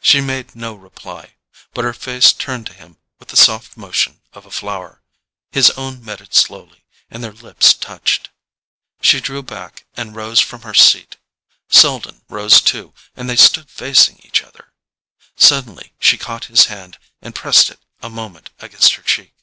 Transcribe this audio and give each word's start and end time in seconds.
She 0.00 0.22
made 0.22 0.56
no 0.56 0.74
reply, 0.74 1.34
but 1.74 1.84
her 1.84 1.92
face 1.92 2.32
turned 2.32 2.66
to 2.68 2.72
him 2.72 2.96
with 3.18 3.28
the 3.28 3.36
soft 3.36 3.76
motion 3.76 4.22
of 4.32 4.46
a 4.46 4.50
flower. 4.50 5.02
His 5.52 5.68
own 5.72 6.02
met 6.02 6.22
it 6.22 6.32
slowly, 6.34 6.86
and 7.10 7.22
their 7.22 7.34
lips 7.34 7.74
touched. 7.74 8.30
She 9.02 9.20
drew 9.20 9.42
back 9.42 9.84
and 9.94 10.16
rose 10.16 10.40
from 10.40 10.62
her 10.62 10.72
seat. 10.72 11.18
Selden 11.68 12.22
rose 12.30 12.62
too, 12.62 12.94
and 13.14 13.28
they 13.28 13.36
stood 13.36 13.68
facing 13.70 14.18
each 14.22 14.42
other. 14.42 14.72
Suddenly 15.36 15.92
she 16.00 16.16
caught 16.16 16.46
his 16.46 16.68
hand 16.72 16.96
and 17.20 17.34
pressed 17.34 17.68
it 17.68 17.80
a 18.00 18.08
moment 18.08 18.48
against 18.60 18.94
her 18.94 19.02
cheek. 19.02 19.34